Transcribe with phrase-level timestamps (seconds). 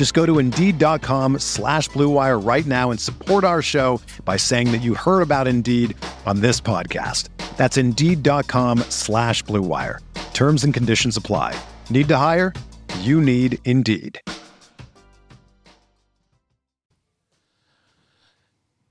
[0.00, 4.80] Just go to Indeed.com slash BlueWire right now and support our show by saying that
[4.80, 7.28] you heard about Indeed on this podcast.
[7.58, 9.98] That's Indeed.com slash BlueWire.
[10.32, 11.54] Terms and conditions apply.
[11.90, 12.54] Need to hire?
[13.00, 14.18] You need Indeed.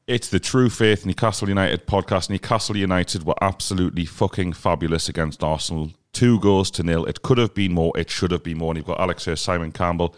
[0.06, 2.30] It's the True Faith Newcastle United podcast.
[2.30, 5.92] Newcastle United were absolutely fucking fabulous against Arsenal.
[6.14, 7.06] Two goals to nil.
[7.06, 7.94] It could have been more.
[7.98, 8.70] It should have been more.
[8.74, 10.16] And you've got Alex here, Simon Campbell,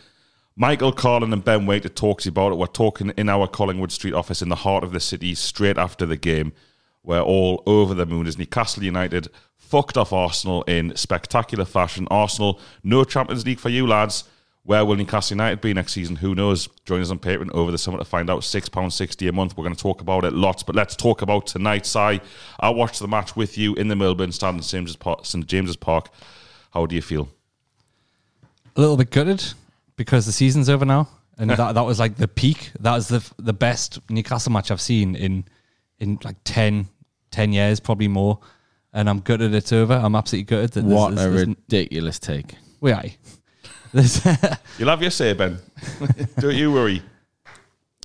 [0.56, 2.56] Michael Carlin, and Ben Wake to talk about it.
[2.56, 6.06] We're talking in our Collingwood Street office in the heart of the city straight after
[6.06, 6.52] the game.
[7.04, 12.08] We're all over the moon as Newcastle United fucked off Arsenal in spectacular fashion.
[12.12, 14.26] Arsenal, no Champions League for you lads.
[14.64, 16.18] Where will Newcastle United be next season?
[16.18, 16.68] Who knows?
[16.86, 18.42] Join us on Patreon over the summer to find out.
[18.42, 19.58] £6.60 a month.
[19.58, 21.86] We're going to talk about it lots, but let's talk about tonight.
[21.86, 22.20] Si,
[22.60, 24.64] I watched the match with you in the Milburn stand in.
[24.64, 25.48] St.
[25.48, 26.10] James's Park.
[26.72, 27.30] How do you feel?
[28.76, 29.54] A little bit gutted
[30.02, 31.08] because the season's over now,
[31.38, 32.72] and that, that was like the peak.
[32.80, 35.46] That was the the best Newcastle match I've seen in
[36.00, 36.88] in like 10,
[37.30, 38.40] 10 years, probably more.
[38.94, 39.94] And I'm gutted it's over.
[39.94, 40.72] I'm absolutely gutted.
[40.72, 42.56] That What there's, a there's, ridiculous take.
[42.82, 43.16] we aye.
[43.94, 44.26] There's-
[44.80, 45.60] You'll have your say, Ben.
[46.40, 47.04] Don't you worry.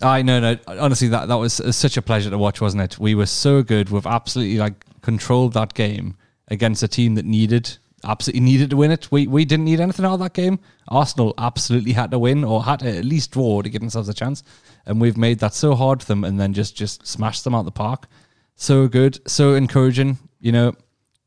[0.02, 2.98] I no no honestly that that was uh, such a pleasure to watch wasn't it
[2.98, 6.16] we were so good we've absolutely like controlled that game
[6.48, 10.04] against a team that needed absolutely needed to win it we we didn't need anything
[10.04, 10.58] out of that game
[10.88, 14.14] Arsenal absolutely had to win or had to at least draw to give themselves a
[14.14, 14.42] chance
[14.86, 17.60] and we've made that so hard for them and then just just smashed them out
[17.60, 18.06] of the park
[18.54, 20.72] so good so encouraging you know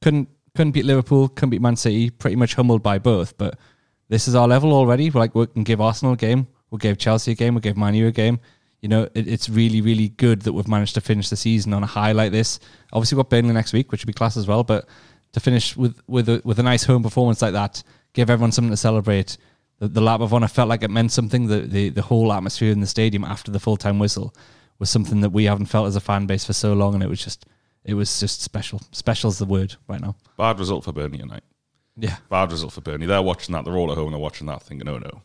[0.01, 3.57] couldn't couldn't beat Liverpool couldn't beat Man City pretty much humbled by both but
[4.09, 5.09] this is our level already.
[5.09, 7.77] We're Like we can give Arsenal a game, we gave Chelsea a game, we gave
[7.77, 8.39] Man U a game.
[8.81, 11.83] You know, it, it's really, really good that we've managed to finish the season on
[11.83, 12.59] a high like this.
[12.93, 14.63] Obviously, we've got Burnley next week, which would be class as well.
[14.63, 14.87] But
[15.33, 18.71] to finish with with a, with a nice home performance like that, give everyone something
[18.71, 19.37] to celebrate.
[19.79, 21.47] The, the lap of honour felt like it meant something.
[21.47, 24.35] The, the the whole atmosphere in the stadium after the full time whistle
[24.79, 27.09] was something that we haven't felt as a fan base for so long, and it
[27.09, 27.45] was just
[27.83, 28.81] it was just special.
[28.91, 30.15] Special is the word right now.
[30.37, 31.43] Bad result for Burnley tonight.
[31.95, 32.17] Yeah.
[32.29, 33.07] Bad result for Burnley.
[33.07, 33.65] They're watching that.
[33.65, 34.11] They're all at home.
[34.11, 35.21] They're watching that, thinking, "Oh no,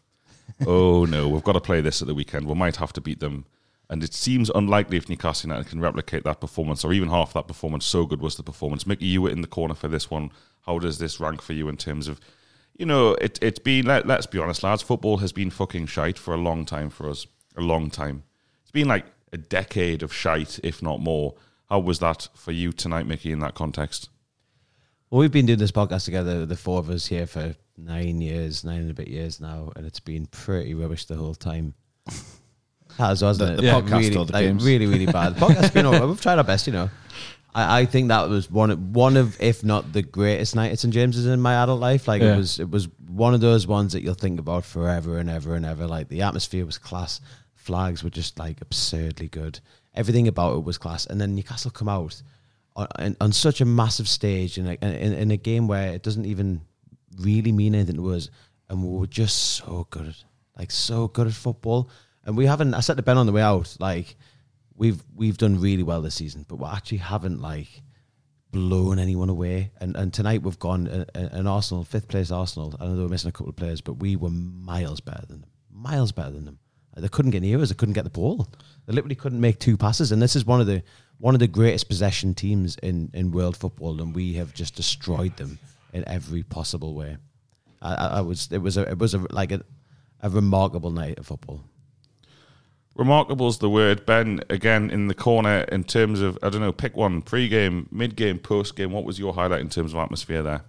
[0.67, 2.47] oh no, we've got to play this at the weekend.
[2.47, 3.47] We might have to beat them."
[3.95, 7.47] And it seems unlikely if Newcastle United can replicate that performance, or even half that
[7.47, 7.87] performance.
[7.87, 8.89] So good was the performance.
[8.89, 10.33] Mickey, you were in the corner for this one.
[10.67, 12.19] How does this rank for you in terms of,
[12.77, 13.87] you know, it, it's been.
[13.87, 14.83] Let, let's be honest, lads.
[14.83, 17.29] Football has been fucking shite for a long time for us.
[17.57, 18.25] A long time.
[18.63, 21.37] It's been like a decade of shite, if not more.
[21.71, 23.31] How was that for you tonight, Mickey?
[23.31, 24.09] In that context.
[25.09, 28.65] Well, we've been doing this podcast together, the four of us here for nine years,
[28.65, 31.75] nine and a bit years now, and it's been pretty rubbish the whole time.
[32.99, 33.57] Has wasn't The- it?
[33.57, 34.65] the Yeah, podcast really, or the like, games?
[34.65, 35.35] really, really bad.
[35.37, 36.05] The podcast's been all right.
[36.07, 36.91] We've tried our best, you know.
[37.55, 40.79] I, I think that was one of, one of, if not the greatest night at
[40.79, 42.07] St James's in my adult life.
[42.09, 42.35] Like Yeah.
[42.35, 45.55] it was, it was one of those ones that you'll think about forever and ever
[45.55, 45.87] and ever.
[45.87, 47.21] Like the atmosphere was class,
[47.55, 49.61] flags were just like absurdly good.
[49.95, 52.21] Everything about it was class, and then Newcastle come out
[52.75, 56.03] on, on, on such a massive stage in a, in, in a game where it
[56.03, 56.61] doesn't even
[57.19, 58.29] really mean anything to us,
[58.69, 60.25] and we were just so good, at,
[60.59, 61.89] like so good at football.
[62.25, 62.75] And we haven't.
[62.75, 64.17] I said to Ben on the way out, like
[64.77, 67.83] we've we've done really well this season, but we actually haven't like
[68.51, 69.73] blown anyone away.
[69.81, 72.75] And and tonight we've gone uh, uh, an Arsenal fifth place Arsenal.
[72.81, 75.43] I know they were missing a couple of players, but we were miles better than
[75.43, 75.51] them.
[75.71, 76.59] Miles better than them.
[76.97, 77.71] They couldn't get near us.
[77.71, 78.47] They couldn't get the ball.
[78.87, 80.13] They literally couldn't make two passes.
[80.13, 80.83] And this is one of the
[81.19, 85.37] one of the greatest possession teams in in world football, and we have just destroyed
[85.37, 85.59] them
[85.93, 87.17] in every possible way.
[87.83, 89.63] I, I, was it was a it was a like a,
[90.21, 91.61] a remarkable night of football.
[92.95, 94.07] Remarkable's the word.
[94.07, 97.89] Ben, again, in the corner, in terms of, I don't know, pick one, pre game,
[97.91, 98.93] mid game, post game.
[98.93, 100.63] What was your highlight in terms of atmosphere there?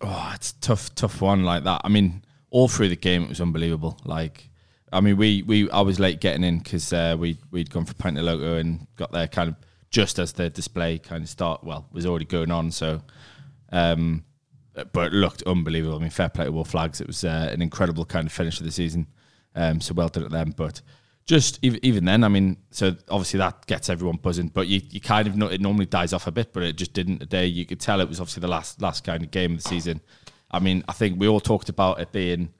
[0.00, 1.82] Oh, it's tough, tough one like that.
[1.84, 3.98] I mean, all through the game, it was unbelievable.
[4.04, 4.48] Like,
[4.92, 7.94] I mean, we, we I was late getting in because uh, we we'd gone for
[7.94, 9.56] Penta Loco and got there kind of
[9.90, 11.62] just as the display kind of start.
[11.62, 12.70] Well, was already going on.
[12.70, 13.02] So,
[13.70, 14.24] um,
[14.92, 15.96] but it looked unbelievable.
[15.96, 17.00] I mean, fair play to Wor Flags.
[17.00, 19.06] It was uh, an incredible kind of finish of the season.
[19.58, 20.54] Um, so well done at them.
[20.56, 20.80] But
[21.26, 24.48] just even, then, I mean, so obviously that gets everyone buzzing.
[24.48, 26.92] But you, you kind of know it normally dies off a bit, but it just
[26.92, 27.46] didn't today.
[27.46, 30.00] You could tell it was obviously the last last kind of game of the season.
[30.50, 32.54] I mean, I think we all talked about it being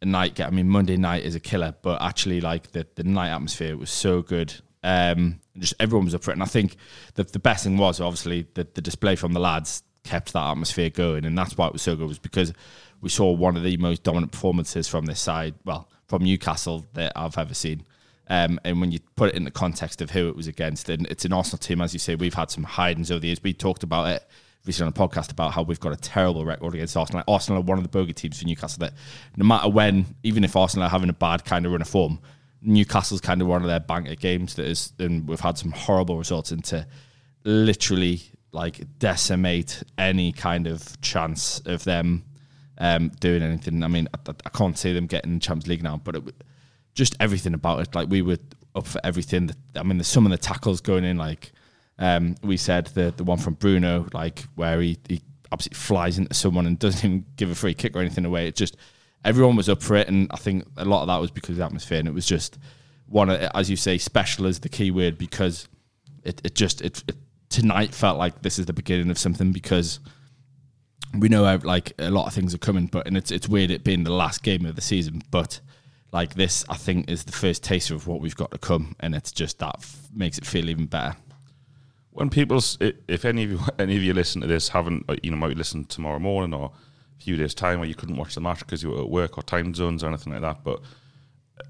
[0.00, 0.46] a night game.
[0.46, 3.90] I mean, Monday night is a killer, but actually, like the, the night atmosphere was
[3.90, 4.54] so good.
[4.84, 6.76] Um, just everyone was up for it, and I think
[7.14, 10.90] the the best thing was obviously the the display from the lads kept that atmosphere
[10.90, 12.52] going, and that's why it was so good was because
[13.00, 17.12] we saw one of the most dominant performances from this side, well, from Newcastle that
[17.16, 17.84] I've ever seen.
[18.28, 21.06] Um, and when you put it in the context of who it was against, and
[21.06, 23.42] it's an Arsenal team, as you say, we've had some hidings over the years.
[23.42, 24.26] We talked about it
[24.64, 27.20] recently on the podcast about how we've got a terrible record against Arsenal.
[27.20, 28.94] Like Arsenal are one of the bogey teams for Newcastle that
[29.36, 32.18] no matter when, even if Arsenal are having a bad kind of run of form,
[32.62, 36.18] Newcastle's kind of one of their banker games that is, and we've had some horrible
[36.18, 36.84] results into
[37.44, 38.22] literally
[38.52, 42.24] like decimate any kind of chance of them
[42.78, 43.82] um, doing anything.
[43.82, 46.22] I mean, I, I can't see them getting Champions League now, but it,
[46.94, 48.38] just everything about it, like we were
[48.74, 49.50] up for everything.
[49.74, 51.52] I mean, there's some of the tackles going in, like
[51.98, 56.34] um, we said the the one from Bruno, like where he, he absolutely flies into
[56.34, 58.48] someone and doesn't even give a free kick or anything away.
[58.48, 58.76] It just
[59.24, 61.56] everyone was up for it, and I think a lot of that was because of
[61.56, 62.58] the atmosphere, and it was just
[63.08, 65.68] one, of, as you say, special is the key word because
[66.24, 67.16] it, it just it, it
[67.48, 70.00] tonight felt like this is the beginning of something because
[71.18, 73.84] we know like a lot of things are coming, but and it's it's weird it
[73.84, 75.60] being the last game of the season, but
[76.12, 79.14] like this, I think is the first taster of what we've got to come, and
[79.14, 81.16] it's just that f- makes it feel even better.
[82.12, 85.30] when people, if any of you, any of you listen to this, haven't, uh, you
[85.30, 86.72] know, might listen tomorrow morning or
[87.18, 89.36] a few days time, or you couldn't watch the match because you were at work
[89.36, 90.64] or time zones or anything like that.
[90.64, 90.80] But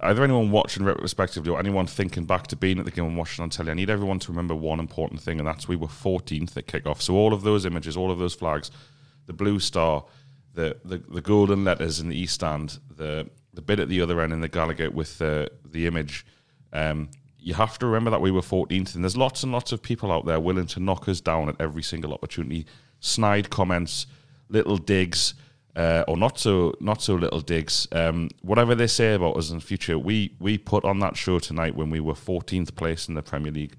[0.02, 3.42] either anyone watching retrospectively or anyone thinking back to being at the game and watching
[3.42, 6.56] on telly, I need everyone to remember one important thing, and that's we were 14th
[6.56, 7.02] at kickoff.
[7.02, 8.70] So all of those images, all of those flags,
[9.26, 10.04] the blue star,
[10.54, 14.20] the the, the golden letters in the east stand, the the bit at the other
[14.20, 16.24] end in the Gallowgate with the the image.
[16.72, 19.80] Um, you have to remember that we were 14th, and there's lots and lots of
[19.80, 22.66] people out there willing to knock us down at every single opportunity.
[22.98, 24.08] Snide comments,
[24.48, 25.34] little digs,
[25.76, 27.86] uh, or not so not so little digs.
[27.92, 31.38] Um, whatever they say about us in the future, we we put on that show
[31.38, 33.76] tonight when we were 14th place in the Premier League.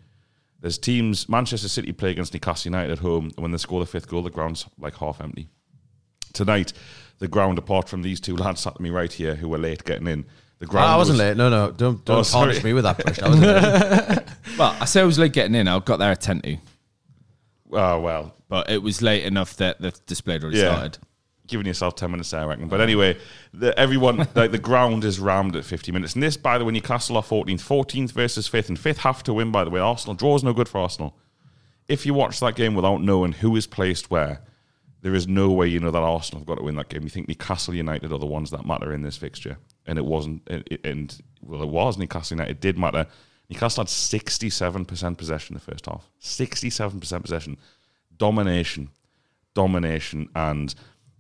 [0.60, 1.30] There's teams.
[1.30, 4.24] Manchester City play against Newcastle United at home, and when they score the fifth goal,
[4.24, 5.48] the ground's like half empty.
[6.34, 6.74] Tonight,
[7.20, 9.84] the ground, apart from these two lads sat to me right here who were late
[9.84, 10.26] getting in,
[10.60, 11.38] the Oh, ground I wasn't was- late.
[11.38, 12.48] No, no, don't don't Oh, sorry.
[12.54, 13.20] tarnish me with that push.
[13.20, 13.46] I wasn't
[14.10, 14.24] late.
[14.58, 15.68] Well, I say I was late getting in.
[15.68, 16.58] I got there at ten to,
[17.72, 20.72] Oh ah, well, but it was late enough that the display had already Yeah.
[20.74, 20.98] started.
[21.48, 22.68] Giving yourself 10 minutes there, I reckon.
[22.68, 23.18] But anyway,
[23.54, 26.14] the, everyone, like the ground is rammed at 50 minutes.
[26.14, 29.34] And this, by the way, Newcastle are 14th, 14th versus 5th, and 5th have to
[29.34, 29.80] win, by the way.
[29.80, 31.16] Arsenal, draw's no good for Arsenal.
[31.88, 34.42] If you watch that game without knowing who is placed where,
[35.02, 37.04] there is no way you know that Arsenal have got to win that game.
[37.04, 39.58] You think Newcastle United are the ones that matter in this fixture.
[39.86, 43.08] And it wasn't, it, and well, it was Newcastle United, it did matter.
[43.50, 46.10] Newcastle had 67% possession in the first half.
[46.22, 47.58] 67% possession.
[48.18, 48.90] Domination
[49.58, 50.76] domination and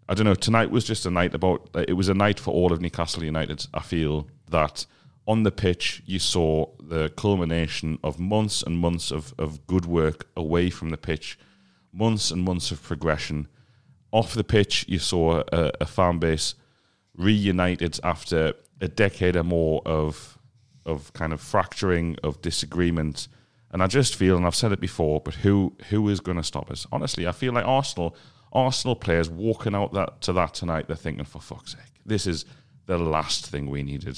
[0.09, 0.35] I don't know.
[0.35, 1.69] Tonight was just a night about.
[1.87, 3.65] It was a night for all of Newcastle United.
[3.73, 4.85] I feel that
[5.27, 10.27] on the pitch you saw the culmination of months and months of, of good work
[10.37, 11.37] away from the pitch,
[11.91, 13.47] months and months of progression.
[14.11, 16.55] Off the pitch, you saw a, a fan base
[17.17, 20.37] reunited after a decade or more of
[20.85, 23.27] of kind of fracturing, of disagreement.
[23.71, 26.43] And I just feel, and I've said it before, but who who is going to
[26.43, 26.87] stop us?
[26.93, 28.15] Honestly, I feel like Arsenal,
[28.53, 32.45] Arsenal players walking out that to that tonight, they're thinking, for fuck's sake, this is
[32.85, 34.17] the last thing we needed.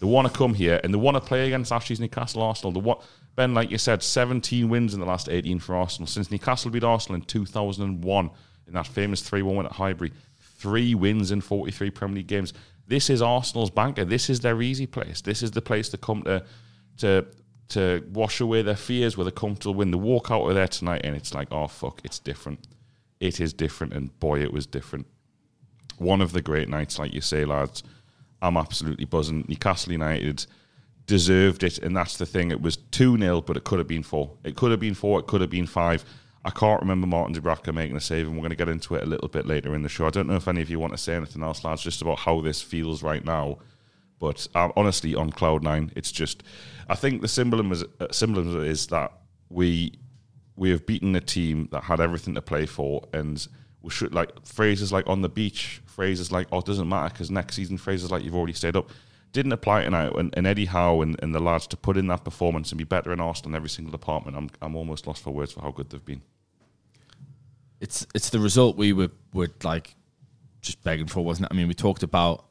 [0.00, 2.72] They want to come here and they want to play against Ashley's Newcastle Arsenal.
[2.72, 3.02] The what
[3.36, 6.84] Ben, like you said, 17 wins in the last 18 for Arsenal since Newcastle beat
[6.84, 8.30] Arsenal in 2001
[8.66, 10.12] in that famous 3-1 win at Highbury.
[10.40, 12.52] Three wins in 43 Premier League games.
[12.86, 14.04] This is Arsenal's banker.
[14.04, 15.20] This is their easy place.
[15.20, 16.44] This is the place to come to
[16.98, 17.26] to
[17.68, 19.90] to wash away their fears with a comfortable win.
[19.90, 22.66] They walk out of there tonight and it's like, oh fuck, it's different.
[23.20, 25.06] It is different, and boy, it was different.
[25.98, 27.82] One of the great nights, like you say, lads.
[28.42, 29.44] I'm absolutely buzzing.
[29.46, 30.46] Newcastle United
[31.06, 32.50] deserved it, and that's the thing.
[32.50, 34.30] It was 2 0, but it could have been 4.
[34.44, 36.04] It could have been 4, it could have been 5.
[36.42, 39.02] I can't remember Martin Dubravka making a save, and we're going to get into it
[39.02, 40.06] a little bit later in the show.
[40.06, 42.20] I don't know if any of you want to say anything else, lads, just about
[42.20, 43.58] how this feels right now.
[44.18, 46.42] But um, honestly, on cloud nine, it's just.
[46.88, 49.12] I think the symbolism is, uh, symbolism is that
[49.50, 49.98] we
[50.56, 53.46] we have beaten a team that had everything to play for, and
[53.82, 57.30] we should like phrases like on the beach, phrases like oh it doesn't matter because
[57.30, 58.90] next season phrases like you've already stayed up.
[59.32, 60.12] didn't apply tonight.
[60.16, 62.84] And, and Eddie Howe and, and the lads to put in that performance and be
[62.84, 65.70] better in Arsenal in every single department, I'm, I'm almost lost for words for how
[65.70, 66.22] good they've been.
[67.80, 69.94] it's it's the result we were were like
[70.60, 71.54] just begging for, wasn't it?
[71.54, 72.44] I mean, we talked about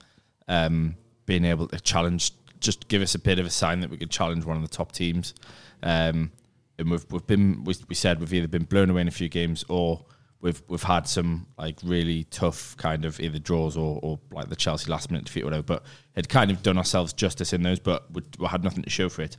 [0.47, 0.95] um,
[1.27, 4.09] being able to challenge, just give us a bit of a sign that we could
[4.09, 5.35] challenge one of the top teams.
[5.83, 6.31] Um,
[6.79, 9.29] and we've we've been we, we said we've either been blown away in a few
[9.29, 10.05] games or
[10.41, 14.55] we've we've had some like really tough kind of either draws or, or like the
[14.55, 15.63] Chelsea last minute defeat or whatever.
[15.63, 18.89] But had kind of done ourselves justice in those, but we, we had nothing to
[18.89, 19.37] show for it.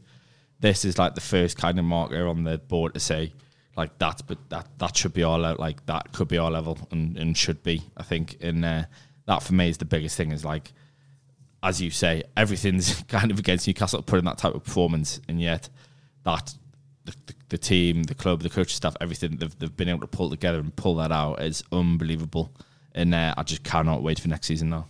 [0.60, 3.32] This is like the first kind of marker on the board to say
[3.76, 6.78] like that, but that that should be our le- like that could be our level
[6.90, 7.82] and, and should be.
[7.96, 8.84] I think, and uh,
[9.26, 10.32] that for me is the biggest thing.
[10.32, 10.72] Is like,
[11.62, 15.70] as you say, everything's kind of against Newcastle putting that type of performance, and yet
[16.24, 16.54] that
[17.04, 20.06] the, the, the team, the club, the coaching staff, everything they've they've been able to
[20.06, 22.52] pull together and pull that out is unbelievable.
[22.94, 24.86] And uh, I just cannot wait for next season now.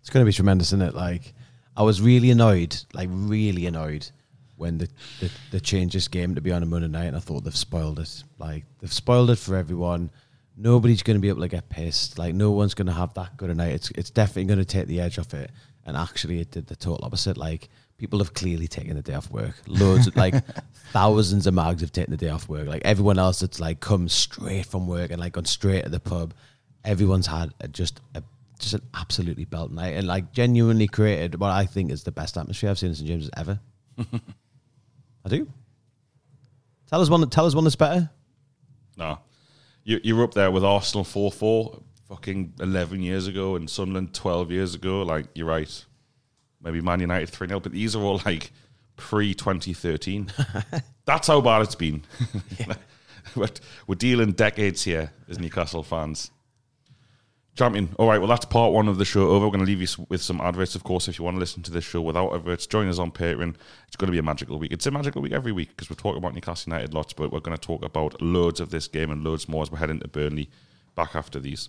[0.00, 0.94] It's going to be tremendous, isn't it?
[0.94, 1.34] Like,
[1.76, 4.10] I was really annoyed, like really annoyed,
[4.56, 4.88] when the,
[5.20, 7.56] the the changed this game to be on a Monday night, and I thought they've
[7.56, 8.22] spoiled it.
[8.38, 10.10] Like, they've spoiled it for everyone.
[10.56, 12.18] Nobody's going to be able to get pissed.
[12.18, 13.72] Like, no one's going to have that good a night.
[13.72, 15.50] It's it's definitely going to take the edge off it.
[15.84, 17.36] And actually, it did the total opposite.
[17.36, 17.68] Like,
[18.04, 19.54] people have clearly taken the day off work.
[19.66, 20.34] Loads, of, like
[20.92, 22.68] thousands of mags have taken the day off work.
[22.68, 26.00] Like everyone else that's like come straight from work and like gone straight to the
[26.00, 26.34] pub.
[26.84, 28.22] Everyone's had a, just a
[28.58, 32.36] just an absolutely belt night and like genuinely created what I think is the best
[32.36, 33.58] atmosphere I've seen in St James's ever.
[33.98, 35.48] I do.
[36.90, 37.26] Tell us one.
[37.30, 38.10] Tell us one that's better.
[38.98, 39.18] No.
[39.82, 44.50] You, you're up there with Arsenal 4 4 fucking 11 years ago and Sunderland 12
[44.50, 45.00] years ago.
[45.00, 45.86] Like, you're right.
[46.64, 48.50] Maybe Man United 3 0, but these are all like
[48.96, 50.32] pre 2013.
[51.04, 52.02] That's how bad it's been.
[53.36, 56.30] but we're dealing decades here as Newcastle fans.
[57.56, 57.90] Champion.
[57.98, 59.46] All right, well, that's part one of the show over.
[59.46, 61.06] We're going to leave you with some adverts, of course.
[61.06, 63.54] If you want to listen to this show without adverts, join us on Patreon.
[63.86, 64.72] It's going to be a magical week.
[64.72, 67.38] It's a magical week every week because we're talking about Newcastle United lots, but we're
[67.38, 70.08] going to talk about loads of this game and loads more as we're heading to
[70.08, 70.50] Burnley
[70.96, 71.68] back after these.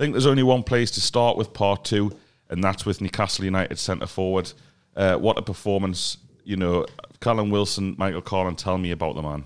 [0.00, 2.10] I think there's only one place to start with part two,
[2.48, 4.50] and that's with Newcastle United centre forward.
[4.96, 6.16] Uh, what a performance!
[6.42, 6.86] You know,
[7.20, 9.44] Callum Wilson, Michael Carlin, tell me about the man.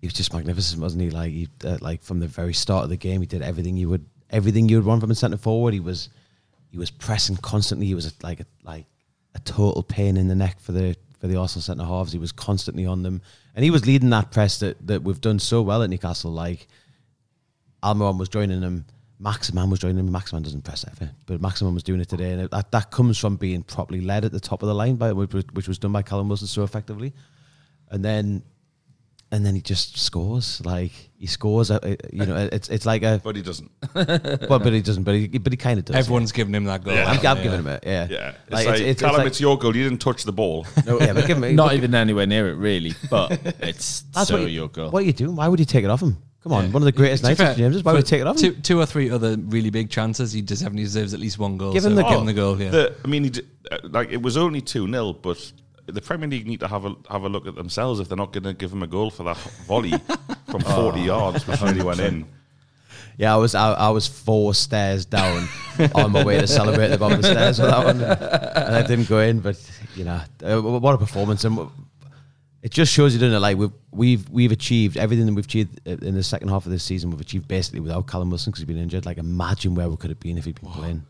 [0.00, 1.10] He was just magnificent, wasn't he?
[1.10, 3.90] Like, he, uh, like from the very start of the game, he did everything you
[3.90, 5.74] would, everything you would want from a centre forward.
[5.74, 6.08] He was,
[6.70, 7.86] he was pressing constantly.
[7.86, 8.86] He was like, a, like
[9.34, 12.12] a total pain in the neck for the for the Arsenal centre halves.
[12.12, 13.20] He was constantly on them,
[13.54, 16.32] and he was leading that press that that we've done so well at Newcastle.
[16.32, 16.66] Like,
[17.82, 18.86] Almiron was joining him.
[19.18, 20.10] Maximin was joining him.
[20.10, 23.18] Maximin doesn't press ever, but Maximin was doing it today, and it, that that comes
[23.18, 25.78] from being properly led at the top of the line by which, was- which was
[25.78, 27.12] done by Callum Wilson so effectively,
[27.90, 28.42] and then
[29.32, 30.60] and then he just scores.
[30.64, 31.70] Like he scores.
[31.70, 33.70] uh, uh, You know, it's it's like a But he doesn't.
[33.94, 35.02] well, but he doesn't.
[35.04, 35.96] But he but he kind of does.
[35.96, 36.94] Everyone's giving him that goal.
[36.94, 37.04] Yeah.
[37.06, 37.42] I'm, I'm Yeah.
[37.42, 37.82] giving him it.
[37.86, 38.28] Yeah, Yeah.
[38.46, 39.74] It's Like, like, it's, it's, Callum, it's, it's your goal.
[39.74, 40.66] You didn't touch the ball.
[40.86, 42.94] no, yeah, but give him, Not but even anywhere near it, really.
[43.10, 44.90] But it's that's so what you, your goal.
[44.90, 45.34] What are you doing?
[45.36, 46.18] Why would you take it off him?
[46.44, 46.70] Come on, Yeah.
[46.72, 47.82] one of the greatest To be nights of fair, James's.
[47.82, 48.62] Why would you take it off two, him?
[48.62, 51.72] two or three other really big chances, he definitely deserves at least one goal.
[51.72, 52.20] Give him so the give goal.
[52.20, 52.60] him the goal.
[52.60, 52.70] Yeah.
[52.70, 55.52] The- I mean, he did, uh, like it was only two 0 but
[55.86, 58.32] the Premier League need to have a have a look at themselves if they're not
[58.32, 59.36] going to give him a goal for that
[59.66, 59.92] volley
[60.50, 62.26] from 40 yards, which really went in.
[63.16, 65.48] Yeah, I was I, I was four stairs down
[65.94, 68.82] on my way to celebrate the bottom of the stairs with that one, and I
[68.84, 69.38] didn't go in.
[69.38, 69.56] But
[69.94, 71.44] you know, uh, what a performance!
[71.44, 71.56] And
[72.64, 73.40] it just shows you, doesn't it?
[73.40, 76.82] Like we've we've we've achieved everything that we've achieved in the second half of this
[76.82, 77.10] season.
[77.10, 79.04] We've achieved basically without Callum Wilson because he's been injured.
[79.04, 81.06] Like imagine where we could have been if he'd been playing.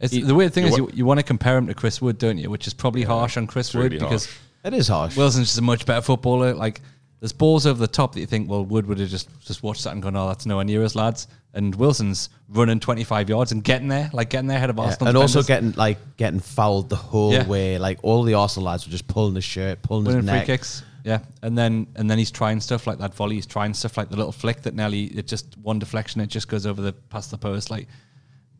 [0.00, 2.02] It's, He- the weird thing you is, you, you want to compare him to Chris
[2.02, 2.50] Wood, don't you?
[2.50, 4.38] Which is probably harsh on Chris it's Wood really because harsh.
[4.64, 5.16] It is harsh.
[5.16, 6.52] Wilson's just a much better footballer.
[6.54, 6.82] Like
[7.20, 9.84] there's balls over the top that you think, well, Wood would have just just watched
[9.84, 11.28] that and gone, oh, that's nowhere near us, lads.
[11.52, 15.08] And Wilson's running 25 yards and getting there, like getting there ahead of Arsenal.
[15.08, 17.46] and also getting like getting fouled the whole Yeah.
[17.46, 17.78] way.
[17.78, 20.46] Like all the Arsenal lads were just pulling his shirt, pulling winning his free neck.
[20.46, 20.82] kicks.
[21.04, 23.34] Yeah, and then and then he's trying stuff like that volley.
[23.36, 25.04] He's trying stuff like the little flick that Nelly.
[25.04, 26.20] It just one deflection.
[26.20, 27.70] It just goes over the past the post.
[27.70, 27.88] Like,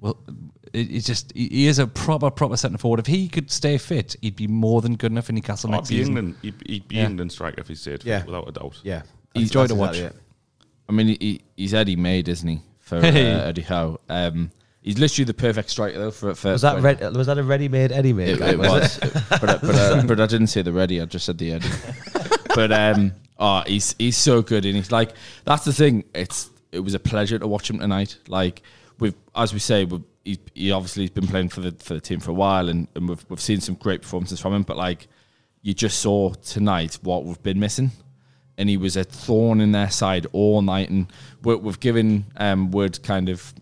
[0.00, 0.16] well,
[0.72, 3.00] it, it's just he, he is a proper proper centre forward.
[3.00, 5.88] If he could stay fit, he'd be more than good enough in Newcastle I'd next
[5.90, 6.16] be season.
[6.16, 6.36] England.
[6.42, 7.06] He'd, he'd be Yeah.
[7.06, 8.24] England striker if he stayed, Yeah.
[8.24, 8.80] without a doubt.
[8.82, 9.02] Yeah,
[9.34, 9.96] He's That's- joy that's to watch.
[9.96, 10.24] exactly it.
[10.88, 12.60] I mean, he, he's Eddie made, isn't he?
[12.80, 13.26] For uh, Hey.
[13.30, 14.00] Eddie Howe.
[14.08, 14.50] Um,
[14.82, 16.10] he's literally the perfect striker though.
[16.10, 18.30] For, for Was that for- red, was that a ready-made Eddie made?
[18.30, 21.00] It, guy, it was, but I- but I, but I didn't say the ready.
[21.00, 21.68] I just said the Eddie.
[22.56, 25.12] but um, oh, he's he's so good, and he's like
[25.44, 26.02] that's the thing.
[26.14, 28.18] It's it was a pleasure to watch him tonight.
[28.26, 28.62] Like
[28.98, 32.00] we've as we say, we've, he, he obviously has been playing for the for the
[32.00, 34.62] team for a while, and, and we've we've seen some great performances from him.
[34.62, 35.08] But like
[35.62, 37.90] you just saw tonight, what we've been missing.
[38.58, 41.10] And he was a thorn in their side all night, and
[41.42, 43.54] we- we've given um, Wood kind of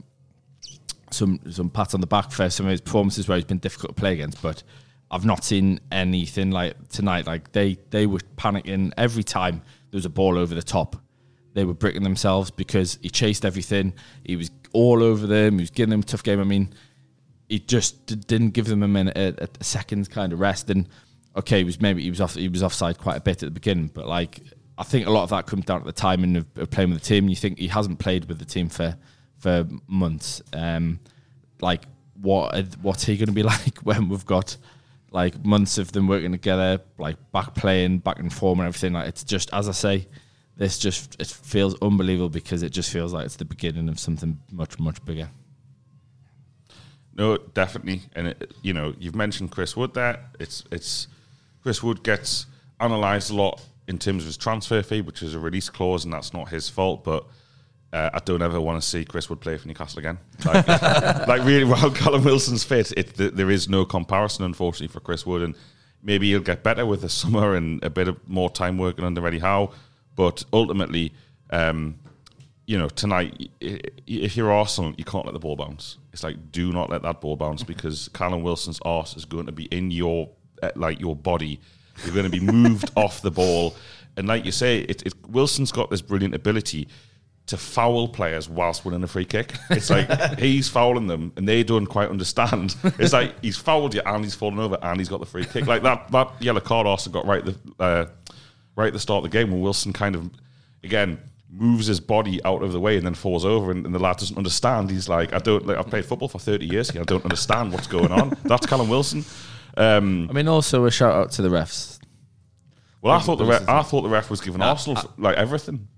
[1.11, 3.95] some some pats on the back for some of his performances where he's been difficult
[3.95, 4.63] to play against, but
[5.11, 7.27] I've not seen anything like tonight.
[7.27, 10.97] Like they they were panicking every time there was a ball over the top.
[11.55, 13.95] They were bricking themselves because he chased everything.
[14.25, 15.55] He was all over them.
[15.55, 16.41] He was giving them a tough game.
[16.41, 16.73] I mean,
[17.49, 20.71] he just d- didn't give them a minute, a, a second kind of rest.
[20.71, 20.89] And
[21.37, 23.51] okay, he was maybe he was off he was offside quite a bit at the
[23.51, 24.41] beginning, but like
[24.77, 27.01] I think a lot of that comes down to the timing of, of playing with
[27.01, 27.29] the team.
[27.29, 28.97] You think he hasn't played with the team for
[29.39, 30.43] for months.
[30.53, 31.01] Um,
[31.61, 31.85] like
[32.21, 34.57] what what's he going to be like when we've got
[35.11, 38.93] like months of them working together, like back playing, back in form and everything.
[38.93, 40.09] Like it's just as I say,
[40.59, 44.39] this just it feels unbelievable because it just feels like it's the beginning of something
[44.53, 45.31] much much bigger.
[47.15, 48.03] No, definitely.
[48.15, 50.31] And it, you know, you've mentioned Chris Wood there.
[50.39, 51.07] It's it's
[51.63, 52.47] Chris Wood gets
[52.81, 56.13] analysed a lot in terms of his transfer fee, which is a release clause, and
[56.13, 57.05] that's not his fault.
[57.05, 57.27] But
[57.93, 60.19] uh, I don't ever want to see Chris Wood play for Newcastle again.
[60.45, 60.67] Like,
[61.29, 65.25] like really, while Callum Wilson's fit, it, th- there is no comparison, unfortunately, for Chris
[65.25, 65.43] Wood.
[65.43, 65.55] And
[66.03, 69.27] maybe he'll get better with the summer and a bit of more time working under
[69.27, 69.73] Eddie Howe.
[70.19, 71.13] But ultimately,
[71.51, 72.01] um,
[72.67, 75.99] you know, tonight, if you're Arsenal, you can't let the ball bounce.
[76.13, 79.53] It's like, do not let that ball bounce because Callum Wilson's arse is going to
[79.53, 80.29] be in your,
[80.61, 81.61] uh, like your body.
[82.05, 83.77] You're going to be moved off the ball,
[84.17, 86.89] and like you say, it, it, Wilson's got this brilliant ability
[87.47, 89.55] to foul players whilst winning a free kick.
[89.71, 92.75] It's like he's fouling them, and they don't quite understand.
[92.99, 95.69] It's like he's fouled you, and he's fallen over, and he's got the free kick.
[95.69, 98.07] Like that, that yellow card Arsenal got right the uh,
[98.79, 100.31] right at the start of the game when Wilson kind of
[100.85, 101.19] again
[101.51, 104.17] moves his body out of the way and then falls over and, and the lad
[104.19, 104.91] doesn't understand.
[104.91, 107.03] He's like I don't like I've played football for 30 years here.
[107.03, 108.37] I don't understand what's going on.
[108.45, 109.25] That's Callum Wilson.
[109.77, 111.99] Um, I mean, also a shout out to the refs.
[113.03, 115.89] well I thought the ref, I thought the ref was giving Arsenal like everything.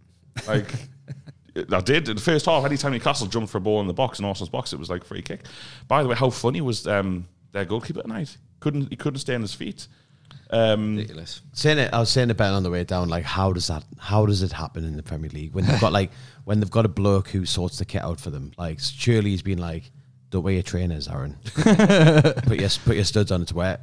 [0.49, 0.73] Like
[1.73, 2.09] I did.
[2.09, 4.49] In the first half anytime Newcastle jumped for a ball in the box in Arsenal's
[4.49, 5.45] box it was like free kick.
[5.87, 8.39] By the way how funny was um, their goalkeeper tonight?
[8.61, 9.87] Couldn't he couldn't stay on his feet
[10.51, 11.41] um, Ridiculous.
[11.53, 13.85] saying it, I was saying it Ben on the way down, like, how does that,
[13.99, 16.11] how does it happen in the Premier League when they've got like,
[16.45, 18.53] when they've got a bloke who sorts the kit out for them?
[18.59, 19.91] Like, surely he's been like,
[20.31, 21.37] don't wear your trainers, Aaron.
[21.55, 23.43] put your put your studs on.
[23.43, 23.81] It's wet.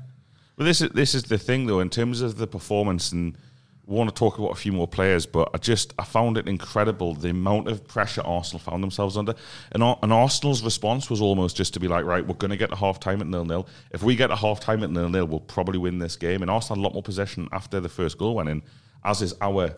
[0.58, 1.82] Well, this is this is the thing though.
[1.82, 3.38] In terms of the performance, and we
[3.88, 7.16] want to talk about a few more players, but I just I found it incredible
[7.16, 9.34] the amount of pressure Arsenal found themselves under,
[9.72, 12.72] and, and Arsenal's response was almost just to be like, right, we're going to get
[12.72, 13.68] a half time at nil nil.
[13.92, 16.42] If we get a half time at nil nil, we'll probably win this game.
[16.42, 18.62] And Arsenal had a lot more possession after the first goal went in,
[19.06, 19.74] as is our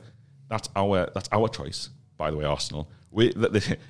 [0.49, 1.89] that's our that's our choice.
[2.17, 2.89] By the way, Arsenal.
[3.11, 3.33] We,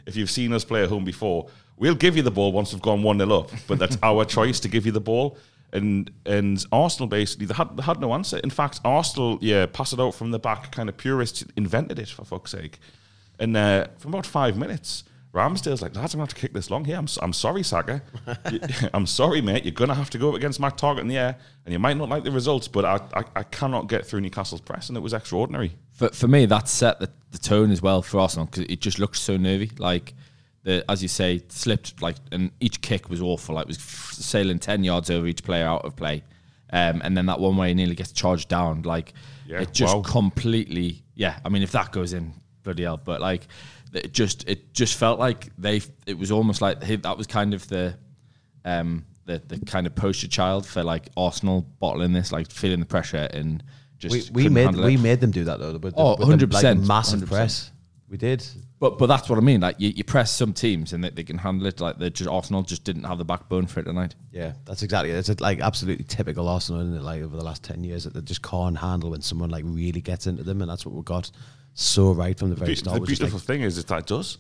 [0.05, 2.81] if you've seen us play at home before, we'll give you the ball once we've
[2.81, 3.51] gone one 0 up.
[3.67, 5.37] But that's our choice to give you the ball.
[5.71, 8.37] And and Arsenal basically they had they had no answer.
[8.39, 12.09] In fact, Arsenal yeah pass it out from the back, kind of purists invented it
[12.09, 12.79] for fuck's sake.
[13.39, 15.03] And uh, from about five minutes,
[15.33, 16.97] Ramsdale's like, lads, I'm going to have to kick this long here.
[16.97, 18.01] I'm, I'm sorry, Saka.
[18.93, 19.63] I'm sorry, mate.
[19.63, 21.79] You're going to have to go up against Matt Targett in the air, and you
[21.79, 24.97] might not like the results, but I, I, I cannot get through Newcastle's press, and
[24.97, 25.77] it was extraordinary.
[25.91, 28.97] For, for me, that set the, the tone as well for Arsenal because it just
[28.97, 29.71] looked so nervy.
[29.77, 30.15] Like,
[30.63, 33.55] the, as you say, slipped, like, and each kick was awful.
[33.55, 36.23] Like, it was f- sailing 10 yards over each player out of play.
[36.71, 39.13] Um, and then that one way nearly gets charged down, like
[39.47, 40.03] Yeah, it just wow.
[40.03, 41.03] completely.
[41.15, 42.97] Yeah, I mean, if that goes in, bloody hell!
[43.03, 43.47] But like,
[43.91, 45.81] it just it just felt like they.
[46.05, 47.97] It was almost like he, that was kind of the,
[48.65, 52.85] um, the the kind of poster child for like Arsenal bottling this, like feeling the
[52.85, 53.63] pressure and
[53.97, 54.31] just.
[54.31, 55.71] We, we made we made them do that though.
[55.71, 57.27] With the, Oh, with the, like, 100%, massive 100%.
[57.27, 57.71] press.
[58.07, 58.45] We did.
[58.79, 59.59] But but that's what I mean.
[59.61, 61.81] Like you, you press some teams and they, they can handle it.
[61.81, 64.15] Like they just Arsenal just didn't have the backbone for it tonight.
[64.31, 65.11] Yeah, that's exactly.
[65.11, 65.27] It.
[65.29, 67.01] It's like absolutely typical Arsenal, isn't it?
[67.01, 69.99] Like over the last ten years, that they just can't handle when someone like really
[70.01, 71.29] gets into them, and that's what we got
[71.73, 72.99] so right from the very Be- start.
[73.01, 74.37] the beautiful like, thing is that that does.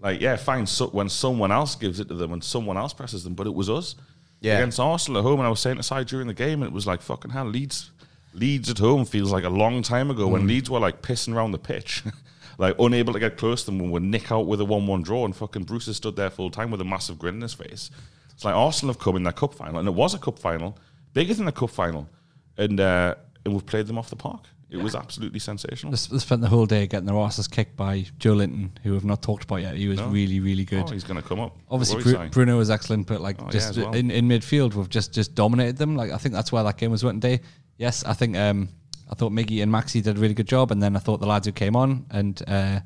[0.00, 0.66] Like, yeah, fine.
[0.66, 3.54] So when someone else gives it to them when someone else presses them, but it
[3.54, 3.96] was us
[4.40, 4.58] Yeah.
[4.58, 5.40] against Arsenal at home.
[5.40, 7.46] And I was saying aside during the game, and it was like fucking hell.
[7.46, 7.90] Leeds,
[8.32, 10.32] Leeds at home feels like a long time ago Mm.
[10.32, 12.04] when Leeds were like pissing around the pitch,
[12.58, 15.24] like unable to get close to them when we nick out with a one-one draw,
[15.24, 17.90] and fucking Bruce has stood there full time with a massive grin on his face.
[18.34, 20.76] It's like Arsenal have come in their cup final, and it was a cup final,
[21.12, 22.08] bigger than the cup final,
[22.56, 24.44] and uh, and we've played them off the park.
[24.70, 25.92] It was absolutely sensational.
[25.92, 29.22] They they spent the whole day getting their asses kicked by Joelinton, who we've not
[29.22, 29.74] talked about yet.
[29.76, 30.08] He was No.
[30.08, 30.84] really, really good.
[30.86, 31.56] Oh, he's going to come up.
[31.70, 32.30] Obviously, What Bru- are we saying?
[32.32, 33.94] Bruno was excellent, but like Oh, just as well.
[33.94, 35.96] in, in midfield, we've just just dominated them.
[35.96, 37.40] Like I think that's why that game was won today.
[37.78, 38.68] Yes, I think um,
[39.10, 41.26] I thought Miggy and Maxi did a really good job, and then I thought the
[41.26, 42.42] lads who came on and.
[42.46, 42.80] Uh,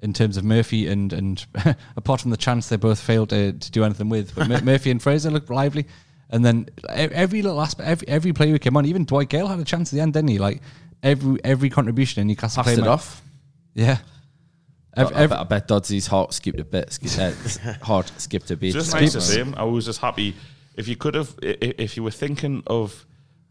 [0.00, 1.44] in terms of Murphy and and
[1.96, 4.92] apart from the chance they both failed to, to do anything with, but Mur- Murphy
[4.92, 5.86] and Fraser looked lively,
[6.30, 9.58] and then every little aspect, every every player who came on, even Dwight Gayle had
[9.58, 10.38] a chance at the end, didn't he?
[10.38, 10.62] Like
[11.02, 13.22] every every contribution in Newcastle Passed play it ma- off.
[13.74, 13.98] yeah.
[14.96, 16.92] Ev- I, ev- bet, I bet Dodsy's heart skipped a bit.
[16.92, 17.32] Sk- uh,
[17.82, 18.74] heart skipped a beat.
[18.74, 19.52] just Skip- nice to see him.
[19.56, 20.36] I was just happy.
[20.76, 23.04] If you could have, i- i- if you were thinking of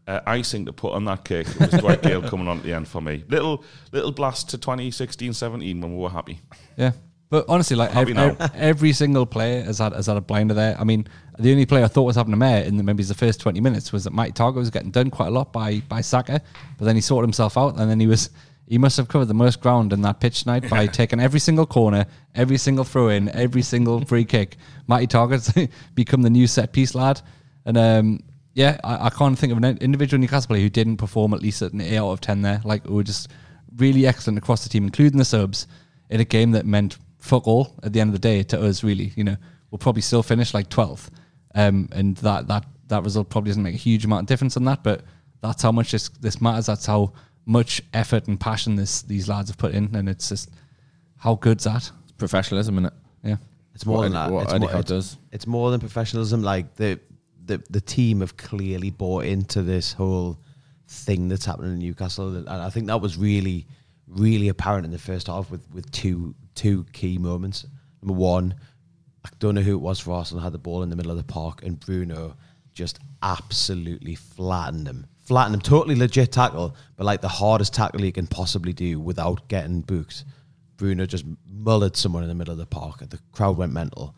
[0.08, 2.72] uh, icing to put on that cake, it was Dwight Gayle coming on at the
[2.72, 3.24] end for me.
[3.28, 6.40] Little little blast to 2016, 17 when we were happy.
[6.76, 6.92] Yeah.
[7.30, 8.36] But honestly, like Happy ev- now.
[8.44, 10.74] ev- every single player has had has had a blinder there.
[10.80, 11.06] I mean,
[11.38, 13.60] the only player I thought was having a mare in the, maybe the first twenty
[13.60, 16.40] minutes was that Mike Targett was getting done quite a lot by by Saka,
[16.78, 18.30] but then he sorted himself out, and then he was
[18.66, 21.66] he must have covered the most ground in that pitch night by taking every single
[21.66, 24.56] corner, every single throw in, every single free kick.
[24.86, 25.52] Matty Targett's
[25.94, 27.20] become the new set piece lad,
[27.66, 28.20] and um,
[28.58, 31.62] yeah, I, I can't think of an individual Newcastle player who didn't perform at least
[31.62, 32.60] at an eight out of ten there.
[32.64, 33.30] Like, we were just
[33.76, 35.66] really excellent across the team, including the subs,
[36.10, 38.82] in a game that meant fuck all at the end of the day to us.
[38.82, 39.36] Really, you know,
[39.70, 41.10] we'll probably still finish like twelfth,
[41.54, 44.64] um, and that that that result probably doesn't make a huge amount of difference on
[44.64, 44.82] that.
[44.82, 45.02] But
[45.40, 46.66] that's how much this this matters.
[46.66, 47.12] That's how
[47.46, 50.50] much effort and passion this these lads have put in, and it's just
[51.16, 51.90] how good's that?
[52.18, 52.92] professionalism in it.
[53.22, 53.36] Yeah.
[53.74, 54.32] It's more What than Eddie- that.
[54.34, 55.16] what it's, more, Howe it's, does.
[55.30, 56.42] it's more than professionalism.
[56.42, 56.98] Like the,
[57.48, 60.38] the the team have clearly bought into this whole
[60.86, 63.66] thing that's happening in Newcastle, and I think that was really,
[64.06, 67.66] really apparent in the first half with with two two key moments.
[68.02, 68.54] Number one,
[69.24, 71.18] I don't know who it was for Arsenal had the ball in the middle of
[71.18, 72.36] the park, and Bruno
[72.72, 75.06] just absolutely flattened him.
[75.24, 79.48] Flattened him, totally legit tackle, but like the hardest tackle you can possibly do without
[79.48, 80.24] getting booked.
[80.76, 84.14] Bruno just mullered someone in the middle of the park, and the crowd went mental.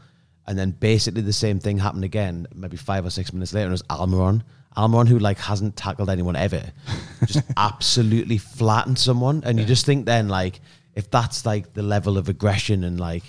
[0.51, 3.67] And then basically the same thing happened again, maybe five or six minutes later.
[3.67, 4.43] And it was Almiron.
[4.77, 6.73] Almiron, who like hasn't tackled anyone ever,
[7.25, 9.43] just absolutely flattened someone.
[9.47, 10.59] And you just think then, like,
[10.97, 13.23] if that's like the level of aggression and like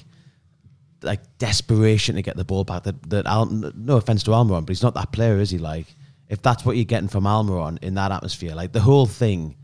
[1.04, 4.70] like desperation to get the ball back, that that Al, no offense to Almiron, but
[4.70, 5.60] he's not that player, is he?
[5.60, 5.94] Like,
[6.28, 9.58] if that's what you're getting from Almiron in that atmosphere, like the whole thing,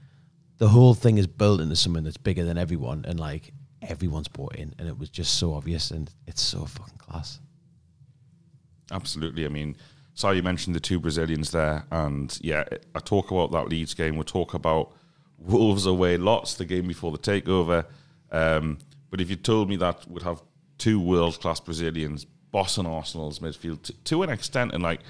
[0.60, 4.56] the whole thing is built into something that's bigger than everyone, and like everyone's bought
[4.58, 7.39] in, and it was just so obvious, and it's so fucking class.
[8.91, 9.45] Absolutely.
[9.45, 9.76] I mean,
[10.13, 14.15] sorry you mentioned the two Brazilians there, and yeah, I talk about that Leeds game.
[14.15, 14.93] We'll talk about
[15.39, 17.86] Wolves away lots the game before the takeover.
[18.32, 20.41] Um, but if you told me that would have
[20.78, 25.02] two world class Brazilians bossing Arsenal's midfield to an extent, and like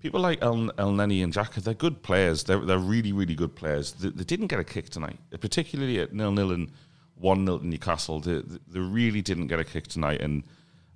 [0.00, 2.44] people like El, El and Xhaka, they're good players.
[2.44, 3.92] They're they're really really good players.
[3.92, 6.70] They, they didn't get a kick tonight, particularly at nil nil and
[7.14, 8.20] one 0 to Newcastle.
[8.20, 10.42] They, they really didn't get a kick tonight, and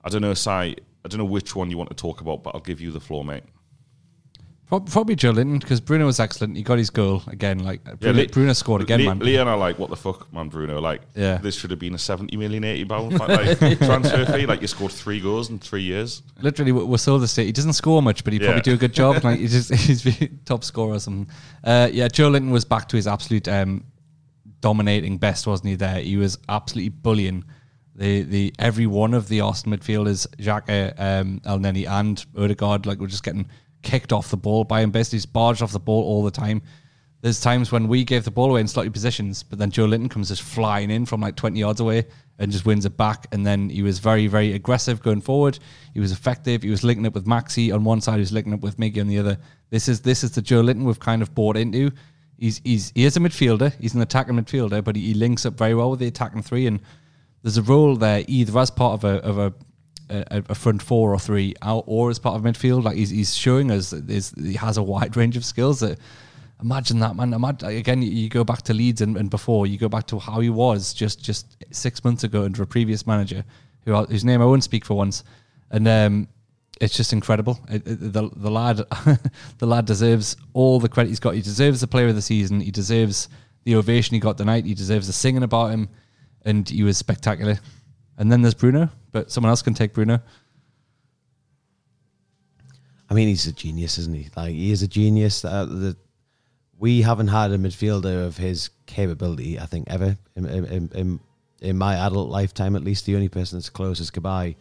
[0.02, 0.76] I don't know, Si.
[1.04, 3.00] I don't know which one you want to talk about, but I'll give you the
[3.00, 3.44] floor, mate.
[4.66, 6.56] Probably Joelinton because Bruno was excellent.
[6.56, 7.58] He got his goal again.
[7.60, 9.18] Like Bruno, Le- Bruno scored again, Le- man.
[9.20, 10.80] Lyon are like, what the fuck, man, Bruno?
[10.80, 11.36] Like, Yeah.
[11.36, 14.46] this should have been a 70 million, 80 pound like, transfer fee.
[14.46, 16.22] Like, you scored three goals in three years.
[16.40, 17.46] Literally, we- we're still the state.
[17.46, 18.46] He doesn't score much, but he Yeah.
[18.46, 19.22] probably do a good job.
[19.22, 21.28] like he's just he's the top scorer or something.
[21.62, 23.84] Uh, yeah, Joelinton was back to his absolute um,
[24.60, 25.74] dominating best, wasn't he?
[25.76, 27.44] There, he was absolutely bullying
[27.94, 32.86] the the every one of the Austin midfielders, Xhaka, um, Elneny, and Odegaard.
[32.86, 33.48] Like we're just getting
[33.82, 34.90] kicked off the ball by him.
[34.90, 36.62] Basically, he's barged off the ball all the time.
[37.20, 40.28] there's times when we gave the ball away in slotty positions, but then Joelinton comes
[40.28, 42.04] just flying in from like 20 yards away
[42.38, 43.26] and just wins it back.
[43.32, 45.58] And then he was very, very aggressive going forward.
[45.94, 46.62] He was effective.
[46.62, 48.16] He was linking up with Maxi on one side.
[48.16, 49.38] He was linking up with Miggy on the other.
[49.70, 51.90] This is this is the Joelinton we've kind of bought into.
[52.38, 53.72] He's he's he is a midfielder.
[53.80, 56.66] He's an attacking midfielder, but he, he links up very well with the attacking three.
[56.66, 56.80] And
[57.44, 59.54] there's a role there either as part of a of a
[60.10, 62.82] a, a front four or three out or as part of midfield.
[62.84, 65.98] Like he's, he's showing us that he has a wide range of skills that
[66.60, 67.32] imagine that man.
[67.34, 70.40] Imagine, again, you, go back to Leeds and, and, before you go back to how
[70.40, 73.44] he was just just six months ago under a previous manager
[73.84, 75.22] who whose name I won't speak for once,
[75.70, 76.28] and um,
[76.80, 77.60] it's just incredible.
[77.68, 78.76] It, it, the the lad
[79.58, 81.34] the lad deserves all the credit he's got.
[81.34, 82.60] He deserves the player of the season.
[82.60, 83.28] He deserves
[83.64, 84.64] the ovation he got tonight.
[84.64, 85.88] He deserves the singing about him,
[86.44, 87.58] and he was spectacular.
[88.16, 90.20] And then there's Bruno, but someone else can take Bruno.
[93.10, 94.28] I mean, he's a genius, isn't he?
[94.36, 95.44] Like he is a genius.
[95.44, 95.96] Uh, the,
[96.78, 101.20] we haven't had a midfielder of his capability, I think, ever in, in, in,
[101.60, 102.76] in my adult lifetime.
[102.76, 104.56] At least the only person that's close is Cabaye,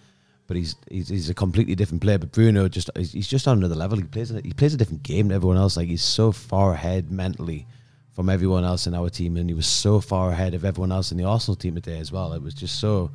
[0.48, 2.17] but he's, he's he's a completely different player.
[2.17, 3.98] But Bruno just he's just on another level.
[3.98, 5.78] He plays he plays a different game than everyone else.
[5.78, 7.67] Like he's so far ahead mentally
[8.13, 11.12] from everyone else in our team, and he was so far ahead of everyone else
[11.12, 12.34] in the Arsenal team today as well.
[12.34, 13.12] It was just so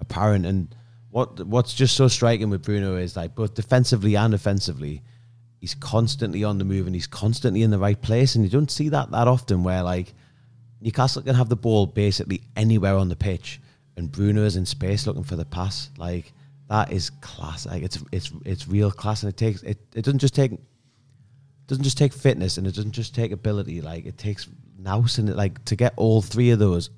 [0.00, 0.46] apparent.
[0.46, 0.74] And
[1.10, 5.02] what what's just so striking with Bruno is like both defensively and offensively,
[5.60, 8.34] he's constantly on the move and he's constantly in the right place.
[8.34, 10.14] And you don't see that that often where like
[10.80, 13.60] Newcastle can have the ball basically anywhere on the pitch,
[13.96, 15.90] and Bruno is in space looking for the pass.
[15.98, 16.32] Like
[16.70, 17.66] that is class.
[17.66, 19.78] Like it's it's it's real class, and it takes it.
[19.94, 20.52] It doesn't just take
[21.68, 23.80] doesn't just take fitness and it doesn't just take ability.
[23.80, 26.90] Like it takes nous and it like to get all three of those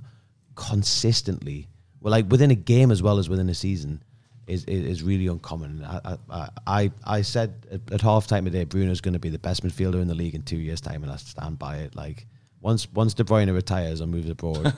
[0.54, 1.68] consistently
[2.00, 4.02] well, like within a game as well as within a season,
[4.46, 5.84] is is, is really uncommon.
[5.84, 9.38] I I I, I said at, at half time today, Bruno's going to be the
[9.38, 11.94] best midfielder in the league in two years' time, and I stand by it.
[11.94, 12.26] Like
[12.60, 14.74] once once De Bruyne retires or moves abroad,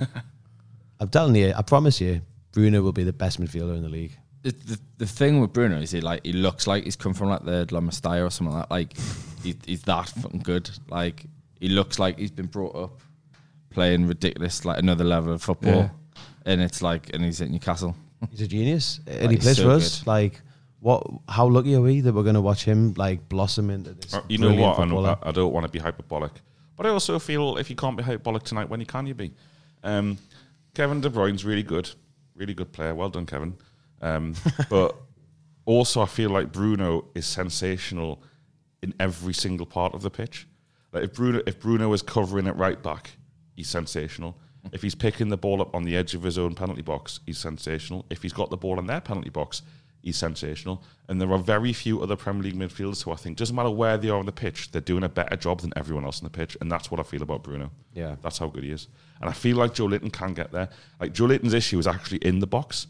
[1.00, 4.16] I'm telling you, I promise you, Bruno will be the best midfielder in the league.
[4.42, 7.28] The, the, the thing with Bruno is he like he looks like he's come from
[7.28, 8.74] like the La Masia or something like that.
[8.74, 8.96] Like
[9.42, 10.68] he, he's that fucking good.
[10.88, 11.26] Like
[11.60, 13.00] he looks like he's been brought up
[13.70, 15.74] playing ridiculous like another level of football.
[15.74, 15.88] Yeah
[16.46, 17.94] and it's like, and he's at Newcastle.
[18.30, 20.00] He's a genius, and he plays so for us.
[20.00, 20.06] Good.
[20.06, 20.42] Like,
[20.80, 21.06] what?
[21.28, 24.14] How lucky are we that we're going to watch him like blossom into this?
[24.14, 24.78] Uh, you know what?
[24.78, 26.32] I, I, don't want to be hyperbolic,
[26.76, 29.32] but I also feel if you can't be hyperbolic tonight, when you can you be?
[29.84, 30.18] Um,
[30.74, 31.90] Kevin De Bruyne's really good,
[32.34, 32.94] really good player.
[32.94, 33.56] Well done, Kevin.
[34.02, 34.34] Um,
[34.68, 34.96] but
[35.64, 38.22] also, I feel like Bruno is sensational
[38.82, 40.46] in every single part of the pitch.
[40.92, 43.12] Like if Bruno, if Bruno is covering it right back,
[43.54, 44.36] he's sensational.
[44.72, 47.38] If he's picking the ball up on the edge of his own penalty box, he's
[47.38, 48.04] sensational.
[48.10, 49.62] If he's got the ball in their penalty box,
[50.02, 50.84] he's sensational.
[51.08, 53.96] And there are very few other Premier League midfielders who I think doesn't matter where
[53.98, 56.30] they are on the pitch, they're doing a better job than everyone else on the
[56.30, 56.56] pitch.
[56.60, 57.70] And that's what I feel about Bruno.
[57.92, 58.16] Yeah.
[58.22, 58.88] That's how good he is.
[59.20, 60.68] And I feel like Joelinton can get there.
[61.00, 62.86] Like Joelinton's issue is actually in the box.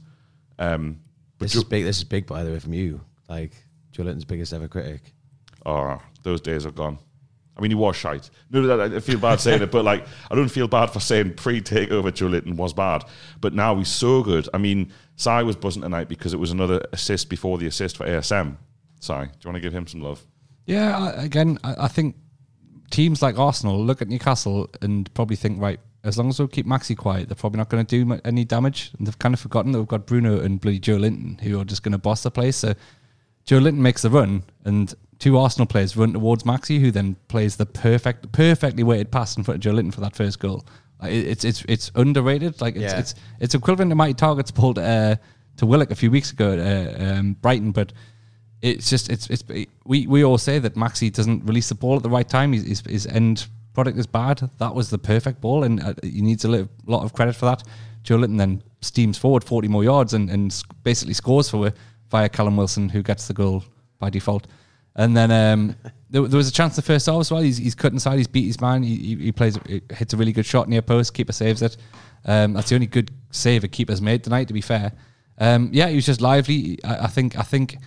[0.62, 1.00] Um,
[1.38, 1.84] but this jo- is big.
[1.84, 3.00] This is big, by the way, from you.
[3.28, 3.52] Like
[3.92, 5.12] Joelinton's biggest ever critic.
[5.64, 6.98] Oh, those days are gone.
[7.56, 8.30] I mean, he was shite.
[8.50, 12.10] No, I feel bad saying it, but like, I don't feel bad for saying pre-takeover
[12.10, 13.04] Joelinton was bad,
[13.42, 14.48] but now he's so good.
[14.54, 18.06] I mean, Si was buzzing tonight because it was another assist before the assist for
[18.06, 18.56] ASM.
[19.00, 20.24] Si, do you want to give him some love?
[20.64, 22.16] Yeah, again, I think
[22.90, 26.66] teams like Arsenal look at Newcastle and probably think, right, as long as we keep
[26.66, 28.90] Maxi quiet, they're probably not going to do any damage.
[28.98, 31.82] And they've kind of forgotten that we've got Bruno and bloody Joelinton who are just
[31.82, 32.56] going to boss the place.
[32.56, 32.74] So
[33.46, 37.66] Joelinton makes the run, and two Arsenal players run towards Maxi, who then plays the
[37.66, 40.64] perfect, perfectly weighted pass in front of Joelinton for that first goal.
[41.02, 42.60] It's it's it's underrated.
[42.60, 42.98] Like it's yeah.
[42.98, 45.16] it's it's equivalent to Matty Targett's pulled uh,
[45.56, 46.58] to Willock a few weeks ago at
[47.00, 47.92] uh, um, Brighton, but
[48.60, 49.42] it's just it's it's
[49.84, 52.52] we we all say that Maxi doesn't release the ball at the right time.
[52.52, 54.50] His, his end product is bad.
[54.58, 57.46] That was the perfect ball, and uh, he needs a little, lot of credit for
[57.46, 57.62] that.
[58.04, 61.72] Joelinton then steams forward forty more yards and, and basically scores for
[62.10, 63.64] via Callum Wilson, who gets the goal
[63.98, 64.46] by default.
[64.94, 65.76] And then um,
[66.10, 67.40] there, there, was a chance the first half as well.
[67.40, 68.18] He's, he's cut inside.
[68.18, 68.82] He's beat his man.
[68.82, 71.14] He, he, he plays, he hits a really good shot near post.
[71.14, 71.76] Keeper saves it.
[72.24, 74.48] Um, that's the only good save a keeper's made tonight.
[74.48, 74.92] To be fair,
[75.38, 76.78] um, yeah, he was just lively.
[76.84, 77.36] I, I, think.
[77.38, 77.78] I think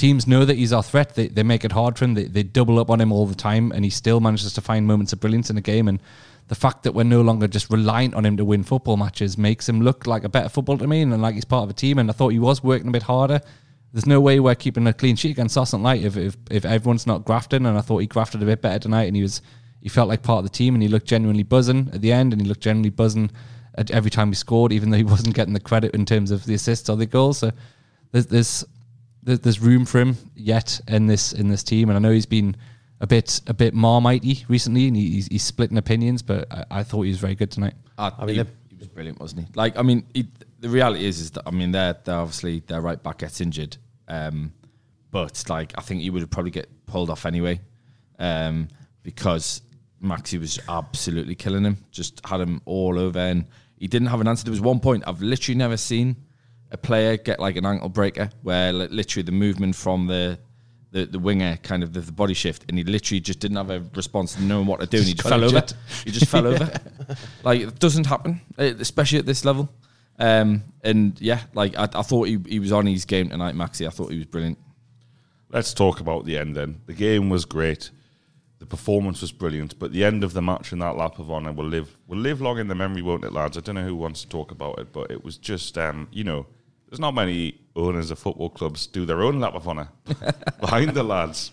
[0.00, 1.14] teams know that he's our threat.
[1.14, 2.14] They, they make it hard for him.
[2.14, 4.86] They, they double up on him all the time, and he still manages to find
[4.86, 5.88] moments of brilliance in the game.
[5.88, 6.00] And
[6.48, 9.68] the fact that we're no longer just reliant on him to win football matches makes
[9.68, 11.98] him look like a better football to me, and like he's part of a team.
[11.98, 13.40] And I thought he was working a bit harder.
[13.92, 17.06] There's no way we're keeping a clean sheet against Austin Light if, if if everyone's
[17.06, 17.66] not grafting.
[17.66, 19.42] And I thought he grafted a bit better tonight, and he was
[19.82, 22.32] he felt like part of the team, and he looked genuinely buzzing at the end,
[22.32, 23.30] and he looked genuinely buzzing
[23.90, 26.54] every time he scored, even though he wasn't getting the credit in terms of the
[26.54, 27.38] assists or the goals.
[27.38, 27.50] So
[28.12, 28.64] there's there's
[29.22, 32.56] there's room for him yet in this in this team, and I know he's been
[33.00, 36.22] a bit a bit marmitey recently, and he's, he's splitting opinions.
[36.22, 37.74] But I, I thought he was very good tonight.
[37.98, 39.46] I, I mean, he, he was brilliant, wasn't he?
[39.54, 40.28] Like, I mean, he,
[40.58, 43.76] the reality is, is that I mean, they're, they're obviously their right back gets injured,
[44.08, 44.52] um,
[45.10, 47.60] but like, I think he would probably get pulled off anyway,
[48.18, 48.68] um,
[49.02, 49.62] because
[50.02, 54.28] Maxi was absolutely killing him, just had him all over, and he didn't have an
[54.28, 54.44] answer.
[54.44, 56.16] There was one point I've literally never seen
[56.70, 60.38] a player get like an ankle breaker where literally the movement from the
[60.92, 63.70] the, the winger kind of the, the body shift and he literally just didn't have
[63.70, 65.72] a response to knowing what to do and he just fell over jet.
[66.04, 66.68] he just fell over
[67.44, 69.68] like it doesn't happen eh, especially at this level
[70.18, 73.86] um, and yeah like I, I thought he, he was on his game tonight Maxi
[73.86, 74.58] I thought he was brilliant
[75.52, 76.80] Let's talk about the end then.
[76.86, 77.90] The game was great.
[78.60, 81.52] The performance was brilliant, but the end of the match and that lap of honour
[81.52, 83.56] will live will live long in the memory, won't it, lads?
[83.56, 86.22] I don't know who wants to talk about it, but it was just um, you
[86.22, 86.46] know,
[86.90, 89.88] there's not many owners of football clubs do their own lap of honour
[90.60, 91.52] behind the lads.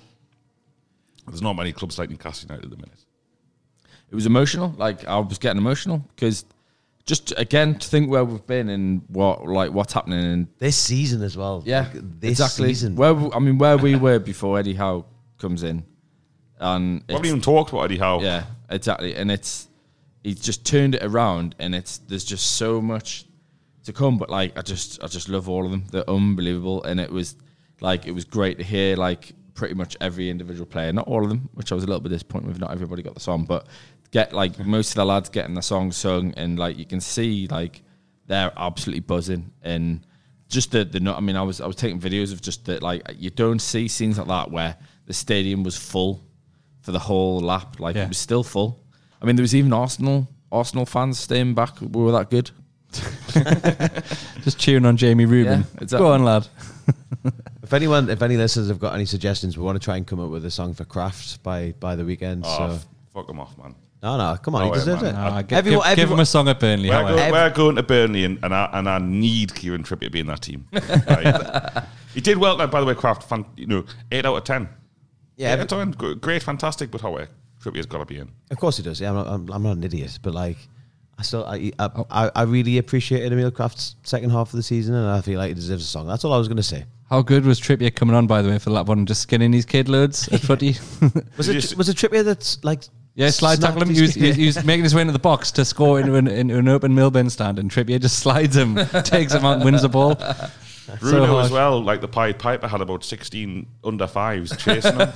[1.28, 3.06] There's not many clubs like Newcastle United at the minute.
[4.10, 6.46] it was emotional like I was getting emotional because
[7.06, 11.22] just again to think where we've been and what like what's happening and This season
[11.22, 11.62] as well.
[11.66, 12.68] Yeah, Like, this exactly.
[12.70, 12.96] season.
[12.96, 15.06] Where w- I mean, where we were before Eddie Howe
[15.38, 15.84] comes in,
[16.60, 18.22] and We haven't it's- even talked about Eddie Howe.
[18.22, 19.16] yeah, exactly.
[19.16, 19.68] And it's
[20.24, 23.26] he's just turned it around, and it's there's just so much
[23.88, 24.18] to come.
[24.18, 25.86] But like, I just I just love all of them.
[25.92, 27.36] They're unbelievable, and it was
[27.82, 31.30] like it was great to hear like pretty much every individual player, not all of
[31.30, 32.60] them, which I was a little bit disappointed with.
[32.60, 33.68] Not everybody got the song, but
[34.12, 37.48] get like most of the lads getting the song sung, and like you can see
[37.50, 37.82] like
[38.28, 40.06] they're absolutely buzzing and.
[40.50, 43.02] Just the the I mean I was I was taking videos of just that like
[43.18, 46.24] you don't see scenes like that where the stadium was full
[46.80, 47.82] for the whole lap.
[47.82, 48.04] Like Yeah.
[48.06, 48.80] it was still full.
[49.22, 51.82] I mean, there was even Arsenal Arsenal fans staying back.
[51.82, 52.50] We were that good.
[54.44, 55.62] Just cheering on Jamie Reuben.
[55.62, 56.06] Yeah, exactly.
[56.06, 56.48] Go on, lad.
[57.64, 60.22] If anyone, if any listeners have got any suggestions, we want to try and come
[60.22, 62.44] up with a song for Krafth by by the weekend.
[62.48, 63.76] Oh, so f- fuck them off, man.
[64.02, 65.14] no, no, come on, No he deserves it.
[65.14, 66.88] Ah, gi- Everyone- give, give him a song at Burnley.
[66.88, 69.84] We're, how go- are- we're going to Burnley, and, and, I, and I need Kieran
[69.84, 70.66] Trippier to be in that team.
[70.72, 71.84] Right?
[72.14, 73.24] he did well, like, by the way, Krafth.
[73.24, 74.70] Fan, you know, eight out of ten.
[75.36, 76.20] Yeah, eight every- out of ten.
[76.20, 76.90] Great, fantastic.
[76.90, 77.18] But how
[77.62, 78.32] Trippier's got to be in.
[78.50, 79.02] Of course he does.
[79.02, 80.58] Yeah, I'm not, I'm, I'm not an idiot, but like,
[81.20, 82.06] I still, I, I, Oh.
[82.12, 85.50] I, I really appreciated Emil Krafth's second half of the season, and I feel like
[85.50, 86.06] he deserves a song.
[86.08, 86.86] That's all I was going to say.
[87.10, 89.06] How good was Trippier coming on, by the way, for that one?
[89.06, 90.76] Just skinning his kid loads at footy.
[91.38, 92.84] Was it you s- was it Trippier that's like?
[93.16, 93.90] yeah, slide tackle him.
[93.90, 96.00] his- He was, he was- he was making his way into the box to score
[96.00, 99.56] into an, into an open Milburn stand, and Trippier just slides him, takes him out,
[99.56, 100.16] and wins the ball.
[101.00, 105.10] Bruno as well, like the Pied Piper, had about 16 under fives chasing him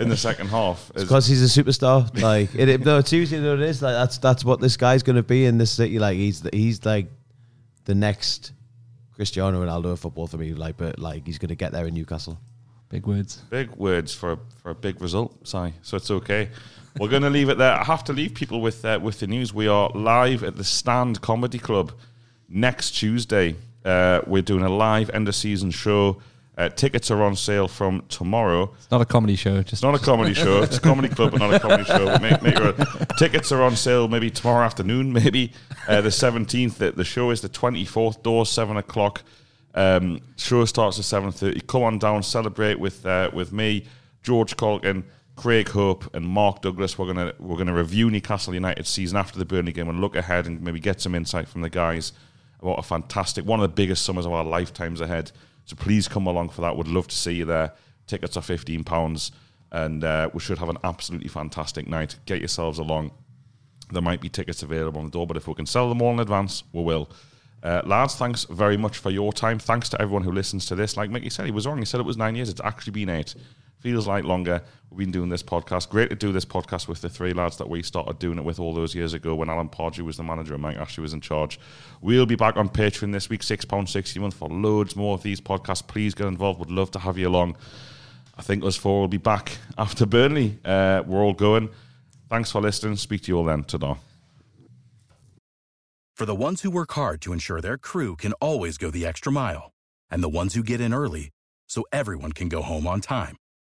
[0.00, 0.90] in the second half.
[0.94, 2.08] Because he's a superstar.
[2.20, 5.16] Like it, it, no, seriously, no, it is like that's that's what this guy's going
[5.16, 5.98] to be in this city.
[5.98, 7.08] Like he's the, he's like
[7.84, 8.52] the next
[9.14, 10.52] Cristiano Ronaldo of football for me.
[10.52, 12.38] Like, but like he's going to get there in Newcastle.
[12.90, 13.36] Big words.
[13.48, 15.72] Big words for for a big result, Si.
[15.82, 16.50] So it's okay.
[16.98, 17.72] We're going to leave it there.
[17.72, 19.54] I have to leave people with uh, with the news.
[19.54, 21.92] We are live at the Stand Comedy Club
[22.48, 23.54] next Tuesday.
[23.84, 26.20] Uh, we're doing a live end of season show.
[26.58, 28.70] Uh, tickets are on sale from tomorrow.
[28.76, 29.62] It's not a comedy show.
[29.62, 30.62] Just It's not a comedy show.
[30.62, 32.18] It's a comedy club, but not a comedy show.
[32.18, 32.72] Make, make your,
[33.18, 35.52] tickets are on sale maybe tomorrow afternoon, maybe
[35.88, 36.74] uh, the 17th.
[36.74, 39.22] The, the show is the 24th, door 7 o'clock.
[39.74, 41.66] Um, show starts at 7.30.
[41.66, 43.86] Come on down, celebrate with uh, with me,
[44.22, 45.04] George Caulkin,
[45.36, 46.98] Craig Hope, and Mark Douglas.
[46.98, 50.46] We're gonna we're gonna review Newcastle United season after the Burnley game and look ahead
[50.46, 52.12] and maybe get some insight from the guys
[52.62, 55.32] about a fantastic one of the biggest summers of our lifetimes ahead.
[55.64, 56.76] So please come along for that.
[56.76, 57.72] Would love to see you there.
[58.06, 59.32] Tickets are fifteen pounds,
[59.70, 62.16] and uh, we should have an absolutely fantastic night.
[62.26, 63.12] Get yourselves along.
[63.92, 66.12] There might be tickets available on the door, but if we can sell them all
[66.12, 67.10] in advance, we will.
[67.62, 69.58] Uh, lads, thanks very much for your time.
[69.58, 70.96] Thanks to everyone who listens to this.
[70.96, 71.78] Like Mickey said, he was wrong.
[71.78, 72.48] He said it was nine years.
[72.48, 73.34] It's actually been eight.
[73.80, 74.62] Feels like longer.
[74.90, 75.88] We've been doing this podcast.
[75.88, 78.60] Great to do this podcast with the three lads that we started doing it with
[78.60, 81.20] all those years ago when Alan Pardew was the manager and Mike Ashley was in
[81.20, 81.58] charge.
[82.02, 85.40] We'll be back on Patreon this week, £6.60 a month for loads more of these
[85.40, 85.86] podcasts.
[85.86, 86.58] Please get involved.
[86.58, 87.56] Would love to have you along.
[88.36, 90.58] I think us four will be back after Burnley.
[90.64, 91.70] Uh, we're all going.
[92.28, 92.96] Thanks for listening.
[92.96, 93.64] Speak to you all then.
[93.64, 93.96] Ta-da.
[96.20, 99.32] For the ones who work hard to ensure their crew can always go the extra
[99.32, 99.72] mile,
[100.10, 101.30] and the ones who get in early
[101.66, 103.36] so everyone can go home on time,